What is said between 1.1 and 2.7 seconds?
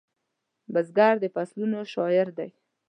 د فصلونو شاعر دی